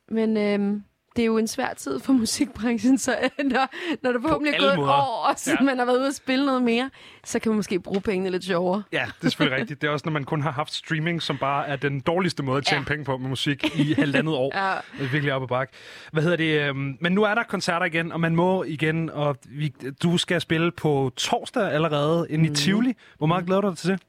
[0.09, 0.83] men øhm,
[1.15, 3.67] det er jo en svær tid for musikbranchen, så øh, når,
[4.03, 4.91] når der forhåbentlig er alle gået et måder.
[4.93, 5.63] år, og Ja.
[5.63, 6.89] man har været ude og spille noget mere,
[7.23, 8.83] så kan man måske bruge pengene lidt sjovere.
[8.93, 9.81] Ja, det er selvfølgelig rigtigt.
[9.81, 12.57] Det er også, når man kun har haft streaming, som bare er den dårligste måde
[12.57, 12.87] at tjene ja.
[12.87, 14.51] Penge på med musik i halvandet år.
[14.67, 14.73] Ja.
[14.99, 15.73] Det er virkelig op ad bakke.
[16.11, 16.61] Hvad hedder det?
[16.61, 20.41] øhm, Men nu er der koncerter igen, og man må igen, og vi, du skal
[20.41, 22.51] spille på torsdag allerede inde Mhm.
[22.53, 22.93] i Tivoli.
[23.17, 24.01] Hvor meget glæder du dig til det?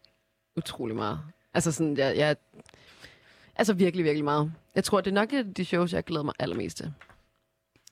[0.57, 1.21] Utrolig meget.
[1.55, 2.37] Altså sådan, jeg, jeg,
[3.57, 4.53] Altså virkelig, virkelig meget.
[4.75, 6.93] Jeg tror, det er nok et af de shows, jeg glæder mig allermest til.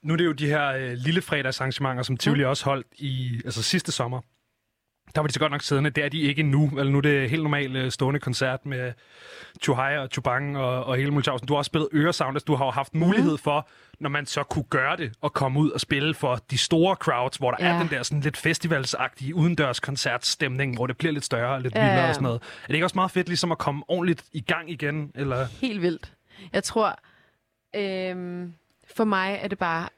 [0.03, 3.63] Nu er det jo de her øh, lille fredagsarrangementer, som Tivoli også holdt i altså
[3.63, 4.21] sidste sommer.
[5.15, 5.91] Der var de så godt nok siddende.
[5.91, 6.71] Det er de ikke nu.
[6.79, 8.93] Eller nu er det helt normalt øh, stående koncert med
[9.63, 11.49] Chuhai og Chubang og, og hele Mulchausen.
[11.49, 13.69] Du har også spillet Øresound, altså du har jo haft mulighed for,
[14.01, 17.37] når man så kunne gøre det, og komme ud og spille for de store crowds,
[17.37, 17.69] hvor der ja.
[17.69, 17.75] Ja.
[17.75, 21.75] er den der sådan lidt festivalsagtige udendørs koncertstemning, hvor det bliver lidt større og lidt
[21.75, 22.09] Ja, vildere ja.
[22.09, 22.41] og sådan noget.
[22.63, 25.13] Er det ikke også meget fedt ligesom at komme ordentligt i gang igen?
[25.15, 25.47] Eller?
[25.61, 26.13] Helt vildt.
[26.53, 26.99] Jeg tror,
[27.77, 28.53] øhm,
[28.95, 29.89] for mig er det bare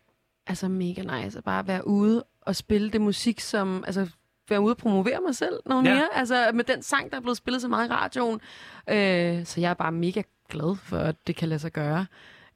[0.46, 3.84] altså mega nice at bare være ude og spille det musik, som...
[3.86, 4.08] Altså,
[4.48, 5.94] være ude og promovere mig selv noget Ja.
[5.94, 6.08] mere.
[6.14, 8.40] Altså med den sang, der er blevet spillet så meget i radioen.
[8.90, 12.06] Øh, så jeg er bare mega glad for, at det kan lade sig gøre.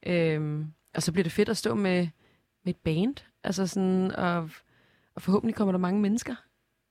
[0.05, 2.07] Øh, og så bliver det fedt at stå med,
[2.65, 3.15] med et band.
[3.43, 4.49] Altså sådan, og,
[5.15, 6.35] og forhåbentlig kommer der mange mennesker.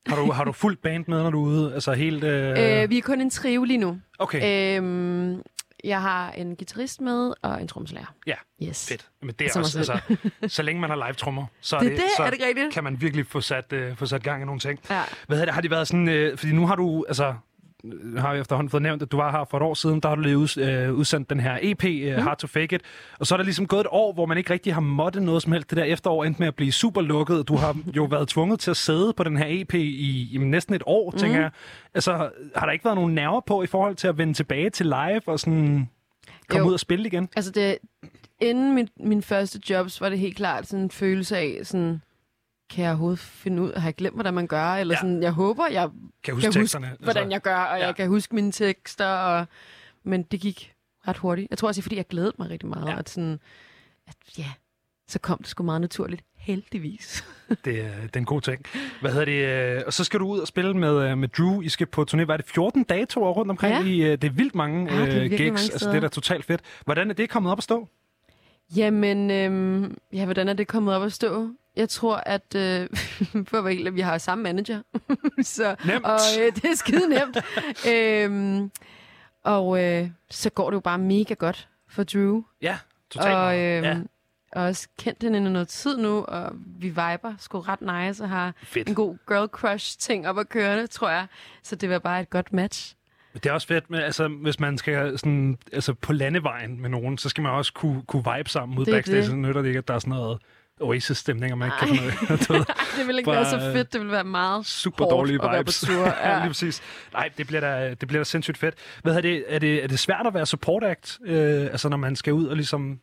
[0.06, 1.74] Har du, har du fuldt band med, når du er ude?
[1.74, 2.24] Altså helt...
[2.24, 2.82] Øh...
[2.82, 3.98] Øh, vi er kun en trio lige nu.
[4.18, 5.42] Okay, Øhm,
[5.86, 8.06] jeg har en guitarist med og en trommeslager.
[8.26, 8.88] Ja, Yes.
[8.88, 9.06] fedt.
[9.22, 10.00] Men det er Som også, altså,
[10.56, 12.72] så længe man har live-trommer, så, er Det så er det rigtigt?
[12.74, 14.80] kan man virkelig få sat, øh, få sat gang i nogle ting.
[14.90, 15.02] Ja.
[15.26, 17.34] Hvad det, har det været sådan, øh, fordi nu har du, altså,
[18.18, 20.16] har vi efterhånden fået nævnt, at du var her for et år siden, der har
[20.16, 22.22] du lige ud, øh, udsendt den her EP, øh, Mm.
[22.22, 22.82] Hard to Fake It,
[23.18, 25.42] og så er der ligesom gået et år, hvor man ikke rigtig har måttet noget
[25.42, 25.70] som helst.
[25.70, 27.48] Det der efterår endte med at blive super lukket.
[27.48, 30.74] Du har jo været tvunget til at sidde på den her EP i, i næsten
[30.74, 31.18] et år, Mm.
[31.18, 31.50] tænker jeg.
[31.94, 34.86] Altså, har der ikke været nogen nerver på i forhold til at vende tilbage til
[34.86, 35.88] live og sådan
[36.48, 36.68] komme Jo.
[36.68, 37.28] ud og spille igen?
[37.36, 37.78] Altså det,
[38.40, 42.02] inden min, min første jobs, var det helt klart sådan en følelse af, sådan,
[42.70, 44.66] kan jeg overhovedet finde ud, har jeg glemt, hvordan man gør?
[44.74, 45.00] Eller Ja.
[45.00, 45.88] sådan, jeg håber, jeg
[46.24, 46.86] Kan huske kan huske, teksterne?
[46.90, 47.86] Altså, hvordan jeg gør, og ja.
[47.86, 49.06] jeg kan huske mine tekster.
[49.06, 49.46] Og,
[50.04, 50.72] men det gik
[51.08, 51.50] ret hurtigt.
[51.50, 52.88] Jeg tror også, fordi jeg glædede mig rigtig meget.
[52.92, 52.98] Ja.
[52.98, 53.40] At sådan,
[54.08, 54.46] at, ja,
[55.08, 56.22] så kom det sgu meget naturligt.
[56.36, 57.24] Heldigvis.
[57.64, 58.62] Det, er- det er en god ting.
[59.00, 59.76] Hvad hedder det?
[59.76, 61.60] øh, Og så skal du ud og spille med, øh, med Drew.
[61.60, 62.24] I skal på turné.
[62.24, 62.46] Hvad er det?
[62.46, 63.74] 14 datoer rundt omkring?
[63.74, 63.90] Ja.
[63.90, 65.40] I, øh, det er vildt mange Ja, det er gigs.
[65.40, 66.60] mange altså, det er da totalt fedt.
[66.84, 67.88] Hvordan er det kommet op at stå?
[68.76, 71.48] Jamen, øhm, ja, hvordan er det kommet op at stå?
[71.76, 72.88] Jeg tror, at øh,
[73.48, 74.82] for at være helt, vi har samme manager.
[75.42, 76.04] så, Nemt.
[76.04, 77.38] Og øh, det er skide nemt.
[77.92, 78.70] øhm,
[79.44, 82.42] og øh, så går det jo bare mega godt for Drew.
[82.62, 82.78] Ja,
[83.10, 83.34] totalt.
[83.34, 83.98] og, øhm, ja,
[84.52, 88.28] og også kendt hende i noget tid nu, og vi viber sgu ret nice og
[88.28, 88.88] har fedt.
[88.88, 91.26] en god girl crush ting op at køre tror jeg.
[91.62, 92.96] Så det var bare et godt match.
[93.34, 97.18] Det er også fedt, med, altså, hvis man skal sådan, altså, på landevejen med nogen,
[97.18, 99.18] så skal man også kunne, kunne vibe sammen er backstage.
[99.18, 99.26] det.
[99.26, 100.38] Så nytter det ikke, at der er sådan noget
[100.80, 101.88] Oasis-stemning, og man ikke kan
[102.48, 102.68] noget.
[102.98, 103.92] Det ville ikke Bare, være så fedt.
[103.92, 105.88] Det ville være meget super hårdt dårlige at være vibes.
[106.24, 106.82] ja, lige præcis.
[107.12, 108.74] Nej, det bliver da, det bliver da sindssygt fedt.
[109.02, 111.96] Hvad er det, er det, er det svært at være support act, øh, altså når
[111.96, 113.00] man skal ud og ligesom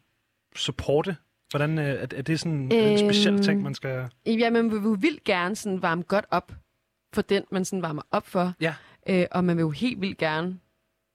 [0.55, 1.17] supporte?
[1.51, 4.09] Hvordan, øh, er, er det sådan en speciel Øhm, ting, man skal...
[4.25, 6.51] Ja, vi vil vildt gerne sådan varme godt op
[7.13, 8.53] for den, man sådan varmer op for.
[8.61, 8.73] Ja.
[9.09, 10.59] Øh, og man vil jo helt vildt gerne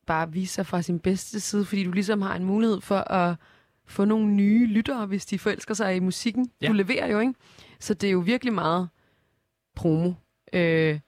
[0.07, 3.35] bare vise sig fra sin bedste side, fordi du ligesom har en mulighed for at
[3.89, 6.51] få nogle nye lyttere, hvis de forelsker sig i musikken.
[6.63, 6.69] Ja.
[6.69, 7.35] Du leverer jo, ikke?
[7.81, 8.89] Så det er jo virkelig meget
[9.77, 10.13] promo.
[10.53, 11.01] Øh,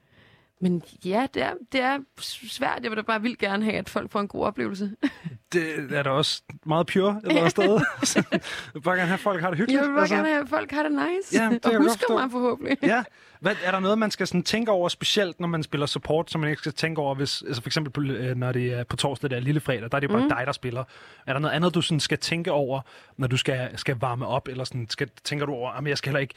[0.63, 2.79] men ja, det er, det er svært.
[2.83, 4.91] Jeg vil da bare vildt gerne have, at folk får en god oplevelse.
[5.53, 7.81] Det er da også meget pure et eller andet sted.
[8.03, 8.41] Så jeg
[8.75, 9.83] vil bare gerne have, at folk har det hyggeligt.
[9.83, 11.43] Jeg vil bare gerne have, at folk har det nice.
[11.43, 12.79] Ja, det og husker mig forhåbentlig.
[12.83, 13.03] Ja.
[13.41, 16.41] Hvad, er der noget, man skal sådan tænke over specielt, når man spiller support, som
[16.41, 18.97] man ikke skal tænke over, hvis, altså for eksempel på, øh, når det er på
[18.97, 20.29] torsdag, der er lille fredag, der er det bare mm.
[20.29, 20.85] dig, der spiller.
[21.27, 22.81] Er der noget andet, du sådan skal tænke over,
[23.17, 26.11] når du skal, skal varme op, eller sådan, skal, tænker du over, at jeg skal
[26.11, 26.35] heller ikke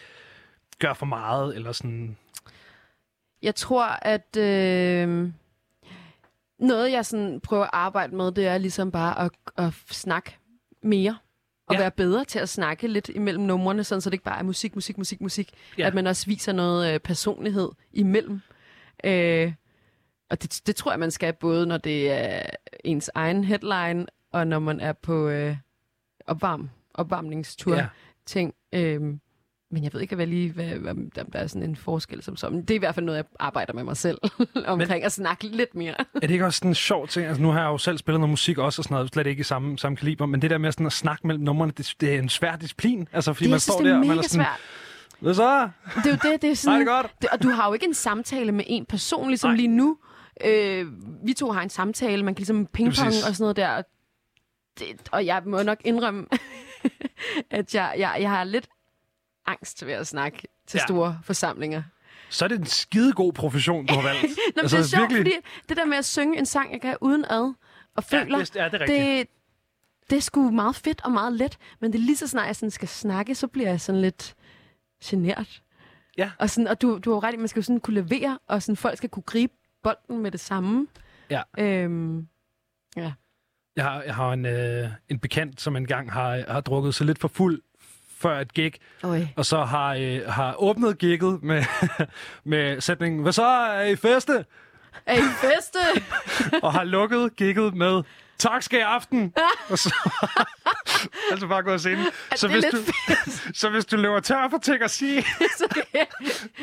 [0.80, 2.18] gøre for meget, eller sådan...
[3.44, 5.32] Jeg tror, at øh,
[6.60, 10.38] noget, jeg sådan prøver at arbejde med, det er ligesom bare at, at snakke
[10.84, 11.18] mere.
[11.68, 11.80] Og Ja.
[11.80, 14.76] være bedre til at snakke lidt imellem numrene, sådan så det ikke bare er musik,
[14.76, 15.54] musik, musik, musik.
[15.78, 15.88] Ja.
[15.88, 18.42] At man også viser noget øh, personlighed imellem.
[19.04, 19.54] Øh,
[20.30, 22.42] og det, det tror jeg, man skal både, når det er
[22.84, 25.58] ens egen headline, og når man er på øh,
[26.28, 27.88] opvarm, opvarmningstur Ja.
[28.26, 28.54] ting.
[28.74, 29.20] Øhm,
[29.74, 32.62] men jeg ved ikke hvad lige, hvad, om der er sådan en forskel som sådan.
[32.62, 34.18] Det er i hvert fald noget, jeg arbejder med mig selv
[34.66, 35.96] omkring men, at snakke lidt mere.
[36.00, 37.28] Er det ikke også sådan en sjov ting?
[37.28, 39.40] Altså, nu har jeg jo selv spillet noget musik også, og sådan noget, slet ikke
[39.40, 42.16] i samme, samme kaliber, men det der med sådan at snakke mellem numrene, det, det
[42.16, 43.08] er en svær disciplin.
[43.14, 44.60] Altså, fordi det, man synes, står er der, og man er sådan, svært.
[45.20, 45.70] hvad så?
[45.96, 46.74] Det er jo det, det er sådan...
[46.74, 47.12] Hej, det er godt.
[47.22, 49.58] Det, og du har jo ikke en samtale med en person, ligesom Nej.
[49.58, 49.98] lige nu.
[50.46, 50.88] Øh,
[51.26, 53.82] vi to har en samtale, man kan ligesom pingpong og sådan noget der.
[54.80, 56.26] Det, og jeg må nok indrømme,
[57.52, 58.68] at jeg, jeg, jeg har lidt
[59.46, 60.82] angst ved at snakke til Ja.
[60.82, 60.86] ja.
[60.86, 61.84] store forsamlinger.
[62.30, 64.22] Så er det en skidegod profession, du har valgt.
[64.56, 65.34] Nå, altså, det er sjovt, virkelig.
[65.44, 67.54] fordi det der med at synge en sang, jeg kan uden ad
[67.96, 68.86] og føler, Ja, det, ja, det er
[69.18, 69.28] det,
[70.10, 72.56] det er sgu meget fedt og meget let, men det er lige så snart, jeg
[72.56, 74.36] sådan skal snakke, så bliver jeg sådan lidt
[75.04, 75.62] genert.
[76.18, 76.32] Ja.
[76.40, 78.40] Og, sådan, og du, du har jo ret i, man skal jo sådan kunne levere,
[78.48, 79.54] og sådan, folk skal kunne gribe
[79.84, 80.88] bolden med det samme.
[81.30, 81.42] Ja.
[81.58, 82.28] Øhm,
[83.76, 87.20] Jeg har, jeg har en, øh, en bekendt, som engang har, har drukket sig lidt
[87.20, 87.62] for fuld
[88.24, 89.22] før et gig, Øj.
[89.36, 91.64] og så har, øh, har åbnet gigget med,
[92.54, 94.46] med sætningen, hvad så er I feste?
[95.06, 95.80] Er I feste?
[96.66, 98.04] og har lukket gigget med,
[98.38, 99.34] tak skal i aften.
[99.70, 99.94] og så
[101.32, 102.06] altså bare gået scenen.
[102.36, 102.78] Så hvis, du,
[103.54, 105.24] så hvis du løber tør for ting at sige,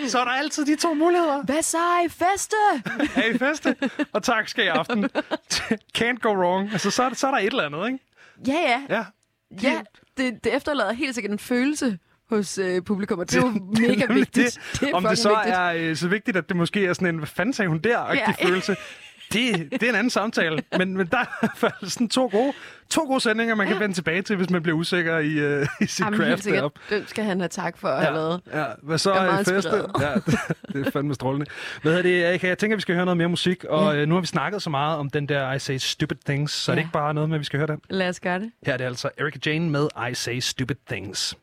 [0.09, 1.43] så er der altid de to muligheder.
[1.43, 1.79] Hvad så?
[1.79, 2.57] Er I feste?
[3.17, 3.77] Er I feste?
[4.13, 5.05] Og tak skal i aften.
[5.99, 6.73] Can't go wrong.
[6.73, 7.99] Altså, så er, så er der et eller andet, ikke?
[8.47, 8.83] Ja, ja.
[8.97, 9.05] Ja.
[9.63, 9.81] Ja,
[10.21, 11.99] det, det efterlader helt sikkert en følelse
[12.31, 13.49] hos øh, publikum, og det er jo
[13.89, 14.59] mega vigtigt.
[14.73, 14.81] Det.
[14.81, 15.55] Det er Om det så vigtigt.
[15.57, 18.13] er øh, så vigtigt, at det måske er sådan en, hvad fanden sagde hun der.
[18.15, 18.31] Ja.
[18.49, 18.77] følelse.
[19.33, 20.63] Det, det er en anden samtale.
[20.79, 22.53] Men, men der er sådan to gode,
[22.91, 25.87] to gode sætninger, man kan vende tilbage til, hvis man bliver usikker i, øh, i
[25.87, 26.81] sit Jamen, craft deroppe.
[26.91, 28.41] Den skal han have tak for at have lavet.
[28.55, 29.71] Ja, hvad så er meget feste?
[30.01, 30.35] Ja, det,
[30.73, 31.47] det er fandme strålende.
[31.83, 32.49] Hvad hedder det, Erika?
[32.49, 34.01] Jeg tænker, vi skal høre noget mere musik, og Ja.
[34.01, 36.73] øh, nu har vi snakket så meget om den der I Say Stupid Things, så
[36.73, 36.85] er det Ja.
[36.85, 37.81] ikke bare noget med, at vi skal høre den.
[37.91, 38.51] Lad os gøre det.
[38.67, 41.37] Her er det altså Erika Jane med I Say Stupid Things.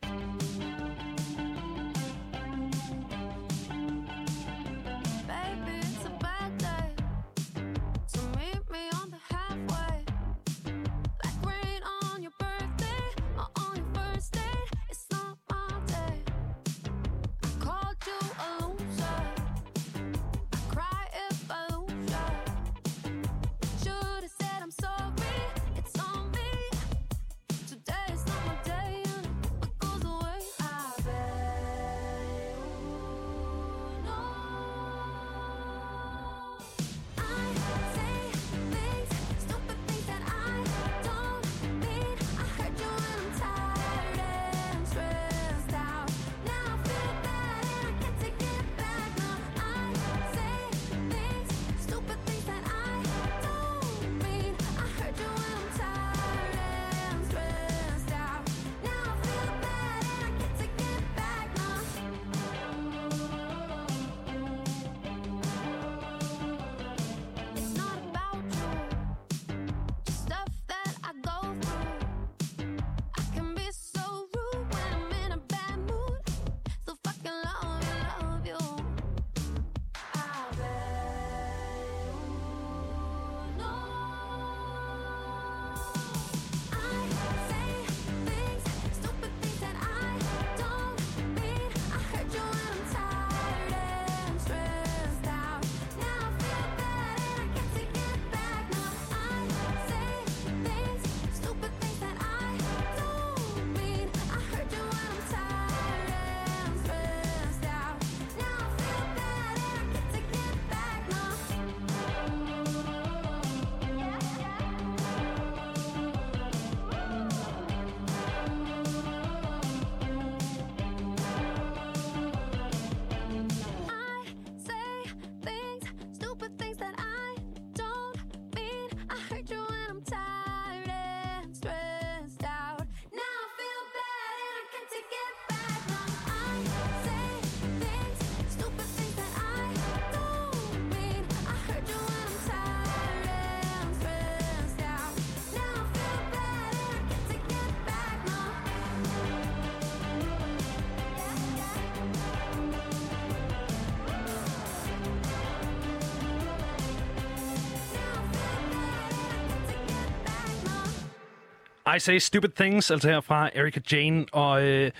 [161.96, 164.26] I Say Stupid Things, altså her fra Erika Jane.
[164.32, 164.92] Og øh,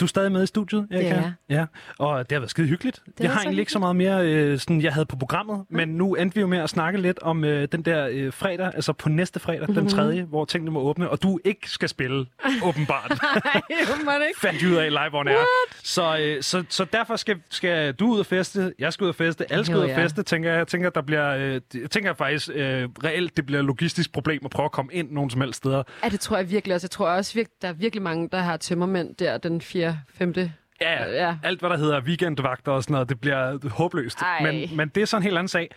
[0.00, 1.08] du er stadig med i studiet, Erika?
[1.08, 1.32] er jeg.
[1.48, 1.64] Ja,
[1.98, 3.00] og det har været skide hyggeligt.
[3.06, 5.76] Det jeg har egentlig ikke så meget mere, øh, sådan, jeg havde på programmet, Mm.
[5.76, 8.70] men nu endte vi jo med at snakke lidt om øh, den der øh, fredag,
[8.74, 9.74] altså på næste fredag, Mm-hmm.
[9.74, 12.26] den tredje, hvor tingene må åbne, og du ikke skal spille,
[12.68, 13.10] åbenbart.
[13.10, 14.40] Nej, det ikke.
[14.40, 15.36] fandt ud af live on air.
[15.82, 19.14] Så, øh, så, så derfor skal, skal du ud og feste, jeg skal ud og
[19.14, 20.04] feste, alle skal Jo, ud og ja.
[20.04, 20.58] feste, tænker jeg.
[20.58, 24.40] Jeg tænker, der bliver, øh, jeg tænker faktisk øh, reelt, det bliver et logistisk problem
[24.44, 25.82] at prøve at komme ind nogen som helst steder.
[26.04, 26.84] Ja, det tror jeg virkelig også.
[26.84, 29.83] Jeg tror også, der er virkelig mange, der har tømmermænd der den 4.
[30.14, 30.34] 5.
[30.80, 31.36] Ja, Ja.
[31.42, 34.22] alt hvad der hedder weekendvagter og sådan noget, det bliver håbløst.
[34.22, 34.42] Ej.
[34.52, 35.70] Men, men det er sådan en helt anden sag.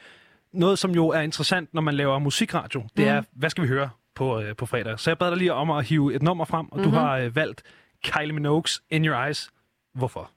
[0.53, 3.11] Noget, som jo er interessant, når man laver musikradio, det Mm.
[3.11, 4.99] er, hvad skal vi høre på, øh, på fredag?
[4.99, 6.91] Så jeg bad dig lige om at hive et nummer frem, og mm-hmm.
[6.91, 7.63] du har øh, valgt
[8.05, 9.49] Kylie Minogue's In Your Eyes.
[9.95, 10.31] Hvorfor?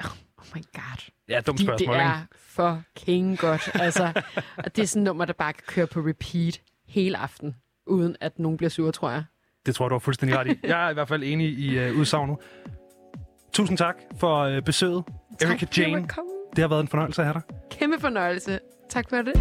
[0.38, 1.10] Oh my god.
[1.28, 3.70] Ja, dumt Fordi spørgsmål, det er fucking godt.
[3.74, 4.22] Altså,
[4.56, 7.56] og det er sådan et nummer, der bare kan køre på repeat hele aften,
[7.86, 9.24] uden at nogen bliver sur, tror jeg.
[9.66, 10.58] Det tror jeg, du har fuldstændig ret i.
[10.62, 12.36] Jeg er i hvert fald enig i øh, udsagnet.
[13.54, 15.04] Tusind tak for øh, besøget,
[15.38, 16.08] tak, Erika Jane.
[16.56, 17.56] Det har været en fornøjelse at have dig.
[17.70, 18.58] Kæmpe fornøjelse.
[18.90, 19.34] Tak for det.